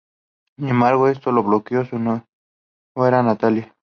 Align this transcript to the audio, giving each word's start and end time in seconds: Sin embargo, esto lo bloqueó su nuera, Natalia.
Sin 0.57 0.67
embargo, 0.67 1.09
esto 1.09 1.31
lo 1.31 1.43
bloqueó 1.43 1.85
su 1.85 1.99
nuera, 1.99 3.21
Natalia. 3.21 3.75